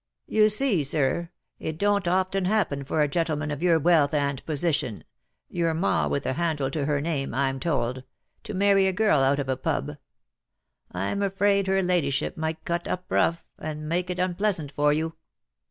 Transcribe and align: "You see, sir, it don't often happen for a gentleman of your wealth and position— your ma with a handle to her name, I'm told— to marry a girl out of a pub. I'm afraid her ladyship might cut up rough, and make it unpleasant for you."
"You 0.25 0.49
see, 0.49 0.83
sir, 0.83 1.29
it 1.59 1.77
don't 1.77 2.07
often 2.07 2.45
happen 2.45 2.83
for 2.83 3.03
a 3.03 3.07
gentleman 3.07 3.51
of 3.51 3.61
your 3.61 3.77
wealth 3.77 4.15
and 4.15 4.43
position— 4.47 5.03
your 5.47 5.75
ma 5.75 6.07
with 6.07 6.25
a 6.25 6.33
handle 6.33 6.71
to 6.71 6.85
her 6.85 6.99
name, 7.01 7.35
I'm 7.35 7.59
told— 7.59 8.01
to 8.45 8.55
marry 8.55 8.87
a 8.87 8.93
girl 8.93 9.19
out 9.19 9.37
of 9.37 9.47
a 9.47 9.55
pub. 9.55 9.97
I'm 10.91 11.21
afraid 11.21 11.67
her 11.67 11.83
ladyship 11.83 12.35
might 12.35 12.65
cut 12.65 12.87
up 12.87 13.05
rough, 13.09 13.45
and 13.59 13.87
make 13.87 14.09
it 14.09 14.17
unpleasant 14.17 14.71
for 14.71 14.91
you." 14.91 15.13